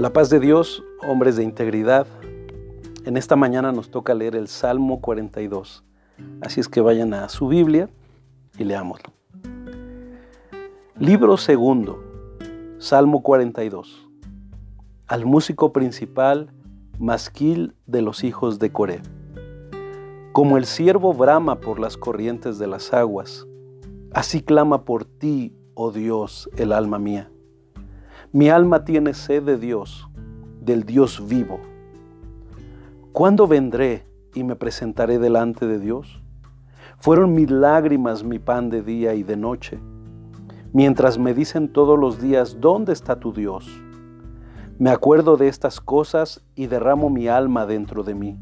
[0.00, 2.08] La paz de Dios, hombres de integridad.
[3.04, 5.84] En esta mañana nos toca leer el Salmo 42.
[6.40, 7.88] Así es que vayan a su Biblia
[8.58, 9.12] y leámoslo.
[10.98, 12.02] Libro segundo,
[12.78, 14.08] Salmo 42.
[15.06, 16.50] Al músico principal,
[16.98, 19.00] masquil de los hijos de Coré.
[20.32, 23.46] Como el siervo brama por las corrientes de las aguas,
[24.12, 27.30] así clama por ti, oh Dios, el alma mía.
[28.34, 30.08] Mi alma tiene sed de Dios,
[30.60, 31.60] del Dios vivo.
[33.12, 36.20] ¿Cuándo vendré y me presentaré delante de Dios?
[36.98, 39.78] Fueron mis lágrimas mi pan de día y de noche,
[40.72, 43.70] mientras me dicen todos los días, ¿dónde está tu Dios?
[44.80, 48.36] Me acuerdo de estas cosas y derramo mi alma dentro de mí,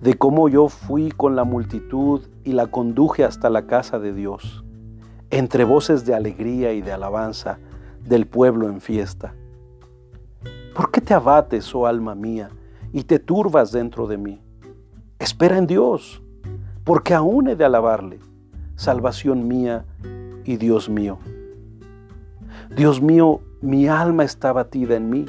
[0.00, 4.64] de cómo yo fui con la multitud y la conduje hasta la casa de Dios,
[5.30, 7.58] entre voces de alegría y de alabanza,
[8.04, 9.34] del pueblo en fiesta.
[10.74, 12.50] ¿Por qué te abates, oh alma mía,
[12.92, 14.40] y te turbas dentro de mí?
[15.18, 16.22] Espera en Dios,
[16.84, 18.18] porque aún he de alabarle,
[18.76, 19.84] salvación mía
[20.44, 21.18] y Dios mío.
[22.74, 25.26] Dios mío, mi alma está batida en mí.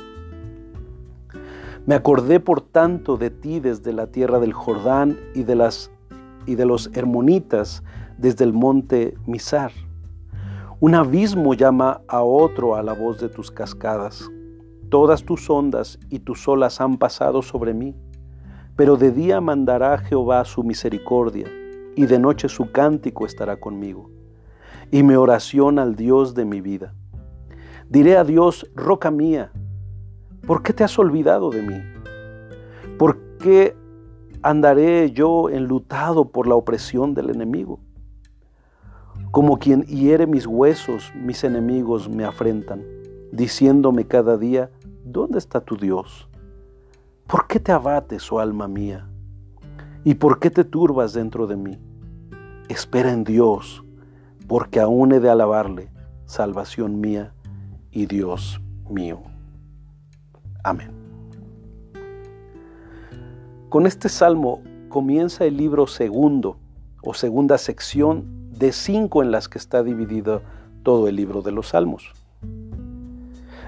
[1.86, 5.92] Me acordé por tanto de ti desde la tierra del Jordán y de las
[6.46, 7.84] y de los hermonitas
[8.18, 9.72] desde el monte Misar.
[10.86, 14.30] Un abismo llama a otro a la voz de tus cascadas.
[14.90, 17.96] Todas tus ondas y tus olas han pasado sobre mí,
[18.76, 21.48] pero de día mandará Jehová su misericordia,
[21.96, 24.10] y de noche su cántico estará conmigo,
[24.92, 26.94] y mi oración al Dios de mi vida.
[27.88, 29.54] Diré a Dios, roca mía,
[30.46, 31.82] ¿por qué te has olvidado de mí?
[32.98, 33.74] ¿Por qué
[34.42, 37.80] andaré yo enlutado por la opresión del enemigo?
[39.34, 42.84] Como quien hiere mis huesos, mis enemigos me afrentan,
[43.32, 44.70] diciéndome cada día,
[45.04, 46.30] ¿dónde está tu Dios?
[47.26, 49.10] ¿Por qué te abates, oh alma mía?
[50.04, 51.80] ¿Y por qué te turbas dentro de mí?
[52.70, 53.84] Espera en Dios,
[54.48, 55.90] porque aún he de alabarle,
[56.26, 57.34] salvación mía
[57.90, 59.24] y Dios mío.
[60.64, 60.92] Amén.
[63.68, 66.60] Con este salmo comienza el libro segundo
[67.02, 70.42] o segunda sección de cinco en las que está dividido
[70.84, 72.12] todo el libro de los Salmos.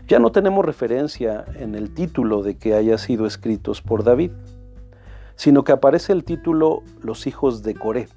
[0.07, 4.31] Ya no tenemos referencia en el título de que haya sido escritos por David,
[5.35, 8.07] sino que aparece el título Los hijos de Coré,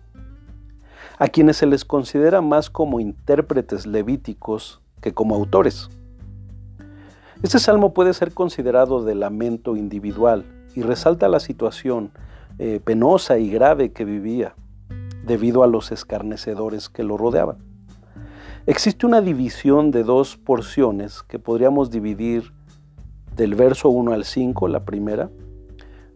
[1.18, 5.88] a quienes se les considera más como intérpretes levíticos que como autores.
[7.42, 12.10] Este salmo puede ser considerado de lamento individual y resalta la situación
[12.58, 14.54] eh, penosa y grave que vivía
[15.28, 17.59] debido a los escarnecedores que lo rodeaban.
[18.66, 22.53] Existe una división de dos porciones que podríamos dividir
[23.37, 25.31] del verso 1 al 5, la primera,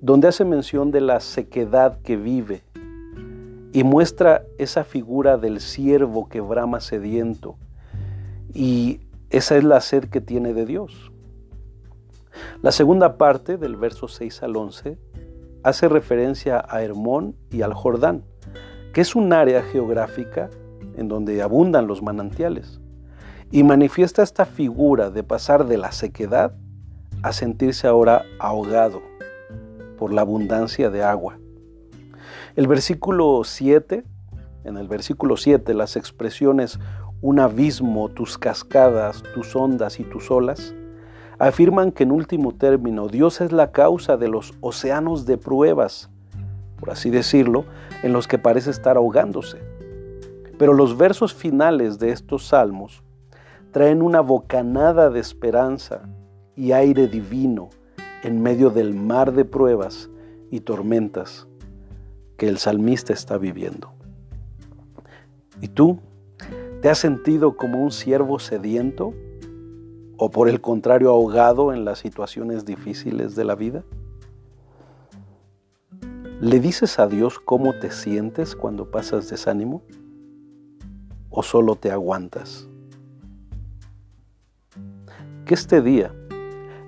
[0.00, 2.64] donde hace mención de la sequedad que vive
[3.72, 7.56] y muestra esa figura del siervo que brama sediento
[8.52, 9.00] y
[9.30, 11.12] esa es la sed que tiene de Dios.
[12.60, 14.98] La segunda parte del verso 6 al 11
[15.62, 18.24] hace referencia a Hermón y al Jordán,
[18.92, 20.50] que es un área geográfica
[20.96, 22.80] en donde abundan los manantiales,
[23.50, 26.54] y manifiesta esta figura de pasar de la sequedad
[27.22, 29.02] a sentirse ahora ahogado
[29.98, 31.38] por la abundancia de agua.
[32.56, 34.04] El versículo 7,
[34.64, 36.78] en el versículo 7, las expresiones
[37.20, 40.74] un abismo, tus cascadas, tus ondas y tus olas,
[41.38, 46.10] afirman que en último término Dios es la causa de los océanos de pruebas
[46.82, 47.64] por así decirlo,
[48.02, 49.60] en los que parece estar ahogándose.
[50.58, 53.04] Pero los versos finales de estos salmos
[53.70, 56.08] traen una bocanada de esperanza
[56.56, 57.70] y aire divino
[58.24, 60.10] en medio del mar de pruebas
[60.50, 61.46] y tormentas
[62.36, 63.92] que el salmista está viviendo.
[65.60, 66.00] ¿Y tú?
[66.80, 69.14] ¿Te has sentido como un siervo sediento
[70.16, 73.84] o por el contrario ahogado en las situaciones difíciles de la vida?
[76.42, 79.84] ¿Le dices a Dios cómo te sientes cuando pasas desánimo?
[81.30, 82.68] ¿O solo te aguantas?
[85.44, 86.12] Que este día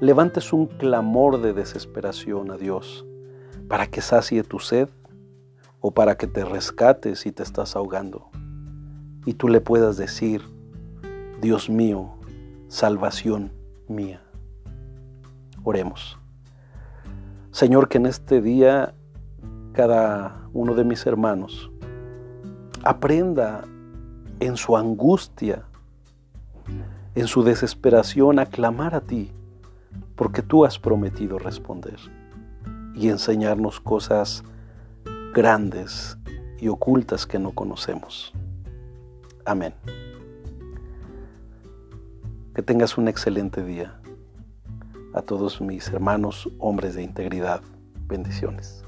[0.01, 3.07] levantes un clamor de desesperación a Dios
[3.69, 4.89] para que sacie tu sed
[5.79, 8.31] o para que te rescates si te estás ahogando.
[9.25, 10.43] Y tú le puedas decir,
[11.41, 12.15] Dios mío,
[12.67, 13.53] salvación
[13.87, 14.21] mía.
[15.63, 16.19] Oremos.
[17.53, 18.95] Señor, que en este día
[19.75, 21.71] cada uno de mis hermanos
[22.85, 23.65] aprenda
[24.41, 25.65] en su angustia,
[27.15, 29.33] en su desesperación, a clamar a ti
[30.17, 31.97] porque tú has prometido responder
[32.95, 34.45] y enseñarnos cosas
[35.35, 36.17] grandes
[36.61, 38.33] y ocultas que no conocemos.
[39.45, 39.75] Amén.
[42.55, 44.01] Que tengas un excelente día.
[45.13, 47.61] A todos mis hermanos, hombres de integridad,
[48.07, 48.84] bendiciones.